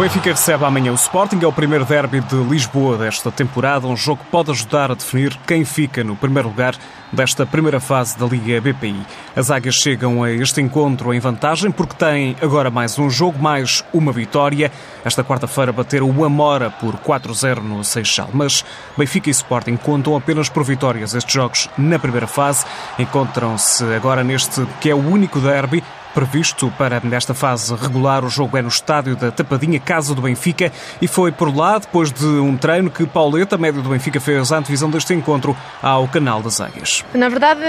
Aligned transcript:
Benfica 0.00 0.30
recebe 0.30 0.64
amanhã 0.64 0.92
o 0.92 0.94
Sporting, 0.94 1.40
é 1.42 1.46
o 1.46 1.52
primeiro 1.52 1.84
derby 1.84 2.20
de 2.20 2.34
Lisboa 2.34 2.96
desta 2.96 3.30
temporada, 3.30 3.86
um 3.86 3.94
jogo 3.94 4.24
que 4.24 4.30
pode 4.30 4.50
ajudar 4.50 4.90
a 4.90 4.94
definir 4.94 5.36
quem 5.46 5.62
fica 5.62 6.02
no 6.02 6.16
primeiro 6.16 6.48
lugar 6.48 6.74
desta 7.12 7.44
primeira 7.46 7.80
fase 7.80 8.18
da 8.18 8.26
Liga 8.26 8.60
BPI. 8.60 9.04
As 9.34 9.50
águias 9.50 9.76
chegam 9.76 10.22
a 10.22 10.30
este 10.30 10.60
encontro 10.60 11.12
em 11.12 11.20
vantagem 11.20 11.70
porque 11.70 11.94
têm 11.94 12.36
agora 12.40 12.70
mais 12.70 12.98
um 12.98 13.10
jogo, 13.10 13.38
mais 13.38 13.84
uma 13.92 14.12
vitória. 14.12 14.70
Esta 15.04 15.24
quarta-feira 15.24 15.72
bateram 15.72 16.10
o 16.10 16.24
Amora 16.24 16.70
por 16.70 16.96
4-0 16.96 17.62
no 17.62 17.84
Seixal. 17.84 18.30
Mas 18.32 18.64
Benfica 18.96 19.28
e 19.28 19.32
Sporting 19.32 19.76
contam 19.76 20.16
apenas 20.16 20.48
por 20.48 20.64
vitórias 20.64 21.14
estes 21.14 21.32
jogos 21.32 21.68
na 21.76 21.98
primeira 21.98 22.26
fase. 22.26 22.64
Encontram-se 22.98 23.84
agora 23.94 24.22
neste 24.22 24.66
que 24.80 24.90
é 24.90 24.94
o 24.94 24.98
único 24.98 25.40
derby 25.40 25.82
previsto 26.14 26.72
para 26.76 27.00
nesta 27.00 27.34
fase 27.34 27.74
regular. 27.74 28.24
O 28.24 28.28
jogo 28.28 28.56
é 28.56 28.62
no 28.62 28.68
estádio 28.68 29.16
da 29.16 29.30
Tapadinha, 29.30 29.80
casa 29.80 30.14
do 30.14 30.22
Benfica, 30.22 30.72
e 31.00 31.08
foi 31.08 31.32
por 31.32 31.54
lá, 31.54 31.78
depois 31.78 32.12
de 32.12 32.26
um 32.26 32.56
treino, 32.56 32.90
que 32.90 33.06
Pauleta, 33.06 33.56
médio 33.56 33.82
do 33.82 33.88
Benfica, 33.88 34.20
fez 34.20 34.52
a 34.52 34.58
antevisão 34.58 34.90
deste 34.90 35.14
encontro 35.14 35.56
ao 35.82 36.06
Canal 36.08 36.42
das 36.42 36.60
Águias. 36.60 36.99
Na 37.14 37.28
verdade, 37.28 37.64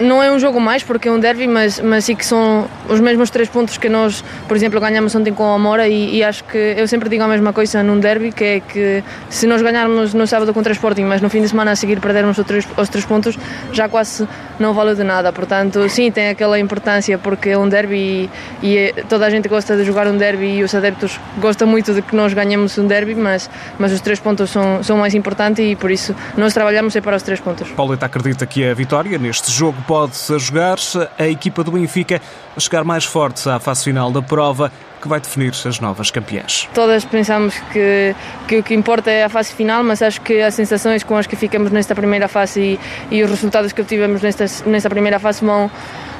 não 0.00 0.22
é 0.22 0.30
um 0.30 0.38
jogo 0.38 0.60
mais, 0.60 0.82
porque 0.82 1.08
é 1.08 1.12
um 1.12 1.18
derby, 1.18 1.46
mas, 1.46 1.80
mas 1.80 2.04
sim 2.04 2.14
que 2.14 2.24
são 2.24 2.68
os 2.88 3.00
mesmos 3.00 3.30
três 3.30 3.48
pontos 3.48 3.78
que 3.78 3.88
nós, 3.88 4.24
por 4.48 4.56
exemplo, 4.56 4.80
ganhamos 4.80 5.14
ontem 5.14 5.32
com 5.32 5.44
a 5.44 5.54
Amora, 5.54 5.86
e, 5.88 6.16
e 6.16 6.24
acho 6.24 6.42
que 6.44 6.58
eu 6.76 6.86
sempre 6.88 7.08
digo 7.08 7.22
a 7.22 7.28
mesma 7.28 7.52
coisa 7.52 7.82
num 7.82 7.98
derby, 7.98 8.32
que 8.32 8.44
é 8.44 8.60
que 8.60 9.04
se 9.28 9.46
nós 9.46 9.62
ganharmos 9.62 10.12
no 10.14 10.26
sábado 10.26 10.52
contra 10.52 10.72
o 10.72 10.74
Sporting, 10.74 11.04
mas 11.04 11.20
no 11.20 11.28
fim 11.30 11.42
de 11.42 11.48
semana 11.48 11.72
a 11.72 11.76
seguir 11.76 12.00
perdermos 12.00 12.38
os 12.38 12.46
três, 12.46 12.66
os 12.76 12.88
três 12.88 13.04
pontos, 13.04 13.38
já 13.72 13.88
quase 13.88 14.26
não 14.58 14.72
vale 14.72 14.94
de 14.94 15.04
nada. 15.04 15.32
Portanto, 15.32 15.88
sim, 15.88 16.10
tem 16.10 16.28
aquela 16.28 16.58
importância, 16.58 17.18
porque 17.18 17.50
é 17.50 17.58
um 17.58 17.68
derby 17.68 18.28
e, 18.62 18.76
e, 18.76 18.94
toda 19.08 19.26
a 19.26 19.30
gente 19.30 19.48
gosta 19.48 19.76
de 19.76 19.84
jogar 19.84 20.06
um 20.06 20.16
derby 20.16 20.58
e 20.58 20.62
os 20.62 20.74
adeptos 20.74 21.18
gostam 21.38 21.68
muito 21.68 21.92
de 21.92 22.02
que 22.02 22.14
nós 22.16 22.32
ganhemos 22.32 22.76
um 22.78 22.86
derby, 22.86 23.14
mas, 23.14 23.48
mas 23.78 23.92
os 23.92 24.00
três 24.00 24.18
pontos 24.18 24.50
são, 24.50 24.82
são 24.82 24.96
mais 24.96 25.14
importantes 25.14 25.64
e 25.64 25.76
por 25.76 25.90
isso 25.90 26.14
nós 26.36 26.52
trabalhamos 26.52 26.96
é 26.96 27.00
para 27.00 27.16
os 27.16 27.22
três 27.22 27.40
pontos. 27.40 27.70
Pauleta 27.70 28.06
acredita 28.06 28.46
que 28.46 28.64
a 28.64 28.74
vitória 28.74 29.18
neste 29.18 29.50
jogo 29.52 29.83
pode-se 29.86 30.38
jogar 30.38 30.76
a 31.18 31.26
equipa 31.26 31.62
do 31.62 31.72
Benfica 31.72 32.20
a 32.56 32.60
chegar 32.60 32.84
mais 32.84 33.04
forte 33.04 33.48
à 33.48 33.58
fase 33.58 33.84
final 33.84 34.10
da 34.10 34.22
prova 34.22 34.70
que 35.00 35.08
vai 35.08 35.20
definir 35.20 35.50
as 35.50 35.80
novas 35.80 36.10
campeãs. 36.10 36.66
Todas 36.72 37.04
pensamos 37.04 37.54
que, 37.70 38.16
que 38.48 38.58
o 38.58 38.62
que 38.62 38.74
importa 38.74 39.10
é 39.10 39.24
a 39.24 39.28
fase 39.28 39.52
final, 39.52 39.84
mas 39.84 40.00
acho 40.00 40.20
que 40.22 40.40
as 40.40 40.54
sensações 40.54 41.02
com 41.02 41.16
as 41.16 41.26
que 41.26 41.36
ficamos 41.36 41.70
nesta 41.70 41.94
primeira 41.94 42.26
fase 42.26 42.78
e, 43.10 43.16
e 43.16 43.22
os 43.22 43.30
resultados 43.30 43.72
que 43.72 43.82
obtivemos 43.82 44.22
nesta, 44.22 44.46
nesta 44.64 44.88
primeira 44.88 45.18
fase 45.18 45.44
vão 45.44 45.70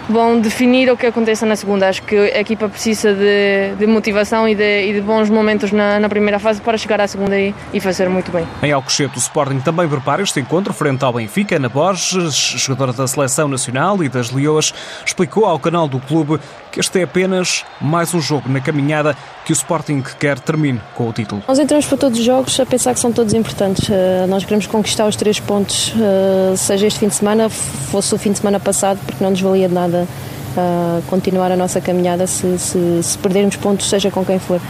vão 0.09 0.39
definir 0.39 0.91
o 0.91 0.97
que 0.97 1.07
aconteça 1.07 1.47
na 1.47 1.57
segunda. 1.57 1.89
Acho 1.89 2.03
que 2.03 2.17
a 2.17 2.41
equipa 2.41 2.69
precisa 2.69 3.15
de, 3.15 3.75
de 3.79 3.87
motivação 3.87 4.49
e 4.49 4.55
de, 4.55 4.89
e 4.89 4.93
de, 4.93 5.01
bons 5.01 5.31
momentos 5.31 5.73
na, 5.73 5.99
na, 6.01 6.09
primeira 6.09 6.39
fase 6.39 6.61
para 6.61 6.77
chegar 6.77 7.01
à 7.01 7.09
segunda 7.09 7.39
e, 7.39 7.55
e, 7.73 7.81
fazer 7.81 8.09
muito 8.09 8.31
bem. 8.31 8.47
Em 8.63 8.73
Alcochete, 8.73 9.17
o 9.17 9.19
Sporting 9.19 9.61
também 9.61 9.89
prepara 9.89 10.23
este 10.23 10.41
encontro 10.41 10.73
frente 10.73 11.05
ao 11.05 11.13
Benfica. 11.13 11.57
Ana 11.57 11.69
Borges, 11.69 12.35
jogadora 12.35 12.93
da 12.93 13.07
Seleção 13.07 13.49
Nacional 13.49 14.03
e 14.03 14.09
das 14.09 14.31
Leoas, 14.31 14.73
explicou 15.05 15.47
ao 15.47 15.59
canal 15.59 15.89
do 15.89 16.01
clube 16.01 16.39
que 16.71 16.81
este 16.81 17.01
é 17.01 17.03
apenas 17.05 17.65
mais 17.81 18.13
um 18.15 18.21
jogo 18.21 18.49
na 18.49 18.61
caminhada 18.61 19.17
que 19.45 19.53
o 19.53 19.55
Sporting 19.55 20.03
quer 20.19 20.39
termine 20.41 20.81
com 20.95 21.09
o 21.09 21.13
título. 21.13 21.43
Nós 21.47 21.59
entramos 21.59 21.87
para 21.87 21.99
todos 21.99 22.19
os 22.19 22.25
jogos 22.25 22.59
a 22.59 22.67
pensar 22.67 22.95
que 22.95 23.01
são 23.01 23.13
todos 23.13 23.33
importantes. 23.35 23.89
Uh, 23.89 24.27
nós 24.29 24.43
queremos 24.43 24.67
conquistar 24.67 25.07
os 25.07 25.17
três 25.17 25.39
pontos, 25.39 25.95
uh, 25.95 26.57
seja 26.57 26.87
este 26.87 26.99
fim 26.99 27.09
de 27.09 27.15
semana, 27.15 27.49
fosse 27.49 28.15
o 28.15 28.19
fim 28.19 28.33
de 28.33 28.39
semana 28.39 28.59
passado, 28.59 28.99
porque 29.07 29.23
não 29.23 29.31
nos 29.31 29.41
valia 29.41 29.69
de 29.69 29.75
nada 29.75 29.94
uh, 30.03 31.03
continuar 31.09 31.51
a 31.51 31.57
nossa 31.57 31.81
caminhada 31.81 32.27
se, 32.27 32.59
se, 32.59 33.03
se 33.03 33.19
perdermos 33.19 33.57
pontos, 33.57 33.89
seja 33.89 34.11
com 34.11 34.25
quem 34.25 34.39
for. 34.39 34.61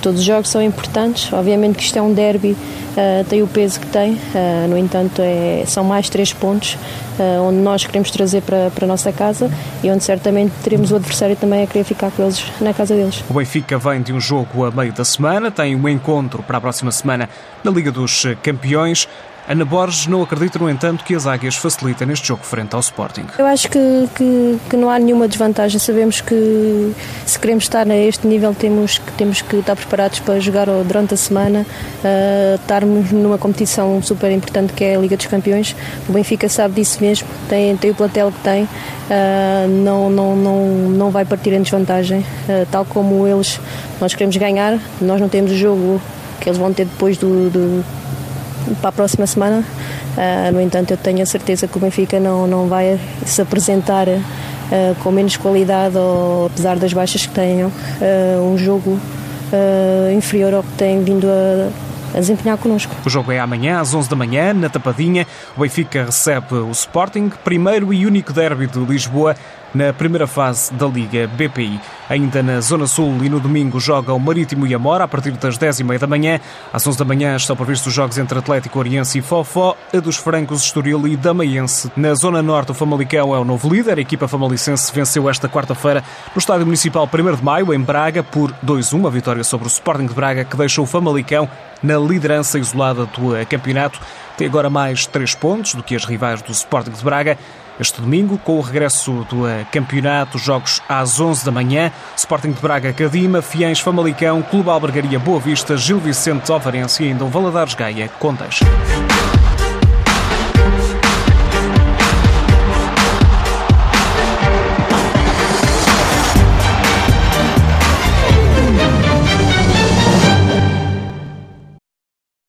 Todos 0.00 0.20
os 0.20 0.26
jogos 0.26 0.48
são 0.48 0.62
importantes, 0.62 1.30
obviamente 1.30 1.76
que 1.76 1.82
isto 1.82 1.98
é 1.98 2.02
um 2.02 2.12
derby, 2.12 2.52
uh, 2.52 3.24
tem 3.28 3.42
o 3.42 3.46
peso 3.46 3.78
que 3.78 3.86
tem, 3.86 4.12
uh, 4.14 4.68
no 4.68 4.78
entanto 4.78 5.20
é, 5.20 5.62
são 5.66 5.84
mais 5.84 6.08
três 6.08 6.32
pontos 6.32 6.78
uh, 7.18 7.42
onde 7.42 7.58
nós 7.58 7.84
queremos 7.84 8.10
trazer 8.10 8.40
para, 8.40 8.70
para 8.70 8.86
a 8.86 8.88
nossa 8.88 9.12
casa 9.12 9.50
e 9.82 9.90
onde 9.90 10.02
certamente 10.02 10.52
teremos 10.62 10.90
o 10.90 10.96
adversário 10.96 11.36
também 11.36 11.62
a 11.62 11.66
querer 11.66 11.84
ficar 11.84 12.10
com 12.10 12.22
eles 12.22 12.42
na 12.62 12.72
casa 12.72 12.94
deles. 12.94 13.22
O 13.28 13.34
Benfica 13.34 13.76
vem 13.76 14.00
de 14.00 14.10
um 14.12 14.20
jogo 14.20 14.64
a 14.64 14.70
meio 14.70 14.92
da 14.92 15.04
semana, 15.04 15.50
tem 15.50 15.76
um 15.76 15.86
encontro 15.86 16.42
para 16.42 16.56
a 16.56 16.60
próxima 16.60 16.90
semana 16.90 17.28
na 17.62 17.70
Liga 17.70 17.92
dos 17.92 18.24
Campeões. 18.42 19.06
Ana 19.50 19.64
Borges 19.64 20.06
não 20.06 20.22
acredita, 20.22 20.60
no 20.60 20.70
entanto, 20.70 21.02
que 21.02 21.12
as 21.12 21.26
águias 21.26 21.56
facilitem 21.56 22.06
neste 22.06 22.28
jogo 22.28 22.44
frente 22.44 22.72
ao 22.72 22.78
Sporting. 22.78 23.24
Eu 23.36 23.44
acho 23.46 23.68
que, 23.68 24.08
que, 24.14 24.60
que, 24.70 24.76
não 24.76 24.88
há 24.88 24.96
nenhuma 24.96 25.26
desvantagem. 25.26 25.76
Sabemos 25.80 26.20
que 26.20 26.94
se 27.26 27.36
queremos 27.36 27.64
estar 27.64 27.84
a 27.84 27.96
este 27.96 28.28
nível 28.28 28.54
temos 28.54 28.98
que, 28.98 29.10
temos 29.14 29.42
que 29.42 29.56
estar 29.56 29.74
preparados 29.74 30.20
para 30.20 30.38
jogar 30.38 30.66
durante 30.66 31.14
a 31.14 31.16
semana, 31.16 31.66
uh, 31.66 32.54
estarmos 32.54 33.10
numa 33.10 33.38
competição 33.38 34.00
super 34.00 34.30
importante 34.30 34.72
que 34.72 34.84
é 34.84 34.94
a 34.94 35.00
Liga 35.00 35.16
dos 35.16 35.26
Campeões. 35.26 35.74
O 36.08 36.12
Benfica 36.12 36.48
sabe 36.48 36.76
disso 36.76 36.98
mesmo, 37.00 37.26
tem, 37.48 37.76
tem 37.76 37.90
o 37.90 37.94
platel 37.96 38.30
que 38.30 38.40
tem, 38.44 38.62
uh, 38.62 39.68
não, 39.68 40.08
não, 40.08 40.36
não, 40.36 40.66
não 40.90 41.10
vai 41.10 41.24
partir 41.24 41.52
em 41.54 41.60
desvantagem. 41.60 42.20
Uh, 42.20 42.64
tal 42.70 42.84
como 42.84 43.26
eles, 43.26 43.58
nós 44.00 44.14
queremos 44.14 44.36
ganhar, 44.36 44.78
nós 45.00 45.20
não 45.20 45.28
temos 45.28 45.50
o 45.50 45.56
jogo 45.56 46.00
que 46.40 46.48
eles 46.48 46.56
vão 46.56 46.72
ter 46.72 46.84
depois 46.84 47.18
do, 47.18 47.50
do 47.50 47.99
para 48.80 48.88
a 48.90 48.92
próxima 48.92 49.26
semana. 49.26 49.64
Uh, 50.16 50.52
no 50.52 50.60
entanto, 50.60 50.90
eu 50.92 50.96
tenho 50.96 51.22
a 51.22 51.26
certeza 51.26 51.66
que 51.66 51.76
o 51.76 51.80
Benfica 51.80 52.18
não, 52.18 52.46
não 52.46 52.66
vai 52.66 52.98
se 53.24 53.40
apresentar 53.40 54.08
uh, 54.08 54.20
com 55.02 55.10
menos 55.10 55.36
qualidade, 55.36 55.96
ou 55.96 56.46
apesar 56.46 56.76
das 56.76 56.92
baixas 56.92 57.26
que 57.26 57.32
tenham, 57.32 57.68
uh, 57.68 58.52
um 58.52 58.56
jogo 58.56 58.98
inferior 60.16 60.54
ao 60.54 60.62
que 60.62 60.70
tem 60.76 61.02
vindo 61.02 61.26
a, 61.26 62.16
a 62.16 62.20
desempenhar 62.20 62.56
connosco. 62.56 62.94
O 63.04 63.10
jogo 63.10 63.32
é 63.32 63.40
amanhã, 63.40 63.80
às 63.80 63.92
11 63.92 64.08
da 64.08 64.14
manhã, 64.14 64.54
na 64.54 64.68
Tapadinha. 64.68 65.26
O 65.56 65.62
Benfica 65.62 66.04
recebe 66.04 66.54
o 66.54 66.70
Sporting, 66.70 67.32
primeiro 67.42 67.92
e 67.92 68.06
único 68.06 68.32
derby 68.32 68.68
de 68.68 68.78
Lisboa 68.78 69.34
na 69.74 69.92
primeira 69.92 70.26
fase 70.26 70.72
da 70.74 70.86
Liga 70.86 71.28
BPI. 71.28 71.80
Ainda 72.08 72.42
na 72.42 72.60
Zona 72.60 72.86
Sul 72.86 73.22
e 73.22 73.28
no 73.28 73.38
domingo 73.38 73.78
joga 73.78 74.12
o 74.12 74.18
Marítimo 74.18 74.66
e 74.66 74.74
Amora 74.74 75.04
a 75.04 75.08
partir 75.08 75.30
das 75.32 75.56
10h30 75.56 75.98
da 75.98 76.06
manhã. 76.06 76.40
Às 76.72 76.86
11 76.86 76.98
da 76.98 77.04
manhã 77.04 77.36
estão 77.36 77.54
previstos 77.54 77.88
os 77.88 77.94
jogos 77.94 78.18
entre 78.18 78.38
Atlético 78.38 78.78
Oriense 78.78 79.18
e 79.18 79.22
Fofó, 79.22 79.76
a 79.94 79.98
dos 79.98 80.16
Francos 80.16 80.64
Estoril 80.64 81.06
e 81.06 81.16
Damaiense. 81.16 81.90
Na 81.96 82.14
Zona 82.14 82.42
Norte, 82.42 82.72
o 82.72 82.74
Famalicão 82.74 83.34
é 83.34 83.38
o 83.38 83.44
novo 83.44 83.68
líder. 83.68 83.98
A 83.98 84.00
equipa 84.00 84.26
famalicense 84.26 84.92
venceu 84.92 85.28
esta 85.28 85.48
quarta-feira 85.48 86.02
no 86.34 86.38
Estádio 86.38 86.66
Municipal 86.66 87.08
1 87.12 87.36
de 87.36 87.44
Maio, 87.44 87.72
em 87.72 87.80
Braga, 87.80 88.22
por 88.22 88.52
2-1, 88.64 89.06
a 89.06 89.10
vitória 89.10 89.44
sobre 89.44 89.66
o 89.66 89.70
Sporting 89.70 90.06
de 90.06 90.14
Braga, 90.14 90.44
que 90.44 90.56
deixou 90.56 90.84
o 90.84 90.86
Famalicão 90.86 91.48
na 91.82 91.96
liderança 91.96 92.58
isolada 92.58 93.06
do 93.06 93.46
campeonato. 93.48 94.00
Tem 94.36 94.46
agora 94.46 94.70
mais 94.70 95.06
3 95.06 95.34
pontos 95.34 95.74
do 95.74 95.82
que 95.82 95.94
as 95.94 96.04
rivais 96.04 96.42
do 96.42 96.52
Sporting 96.52 96.90
de 96.90 97.04
Braga. 97.04 97.38
Este 97.80 97.98
domingo, 97.98 98.36
com 98.36 98.58
o 98.58 98.60
regresso 98.60 99.26
do 99.30 99.44
campeonato, 99.72 100.36
jogos 100.36 100.82
às 100.86 101.18
11 101.18 101.46
da 101.46 101.50
manhã, 101.50 101.90
Sporting 102.14 102.52
de 102.52 102.60
Braga, 102.60 102.92
Cadima, 102.92 103.40
Fiães, 103.40 103.80
Famalicão, 103.80 104.42
Clube 104.42 104.68
Albergaria 104.68 105.18
Boa 105.18 105.40
Vista, 105.40 105.78
Gil 105.78 105.98
Vicente, 105.98 106.52
Alvarense 106.52 107.02
e 107.02 107.06
ainda 107.06 107.24
o 107.24 107.28
Valadares 107.28 107.72
Gaia, 107.72 108.10
Condeixa. 108.18 108.66